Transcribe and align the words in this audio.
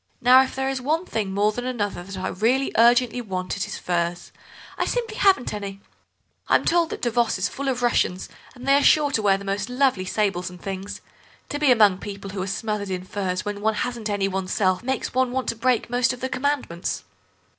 Now 0.19 0.41
if 0.41 0.55
there 0.55 0.67
is 0.67 0.81
one 0.81 1.05
thing 1.05 1.31
more 1.31 1.51
than 1.51 1.63
another 1.63 2.01
that 2.01 2.17
I 2.17 2.29
really 2.29 2.71
urgently 2.75 3.21
want 3.21 3.55
it 3.55 3.67
is 3.67 3.77
furs. 3.77 4.31
I 4.75 4.83
simply 4.83 5.17
haven't 5.17 5.53
any. 5.53 5.79
I'm 6.47 6.65
told 6.65 6.89
that 6.89 7.03
Davos 7.03 7.37
is 7.37 7.47
full 7.47 7.67
of 7.69 7.83
Russians, 7.83 8.27
and 8.55 8.67
they 8.67 8.73
are 8.73 8.81
sure 8.83 9.11
to 9.11 9.21
wear 9.21 9.37
the 9.37 9.45
most 9.45 9.69
lovely 9.69 10.05
sables 10.05 10.49
and 10.49 10.59
things. 10.59 11.01
To 11.49 11.59
be 11.59 11.71
among 11.71 11.99
people 11.99 12.31
who 12.31 12.41
are 12.41 12.47
smothered 12.47 12.89
in 12.89 13.03
furs 13.05 13.45
when 13.45 13.61
one 13.61 13.75
hasn't 13.75 14.09
any 14.09 14.27
oneself 14.27 14.81
makes 14.81 15.13
one 15.13 15.31
want 15.31 15.47
to 15.49 15.55
break 15.55 15.87
most 15.87 16.13
of 16.13 16.19
the 16.19 16.29
Commandments." 16.29 17.03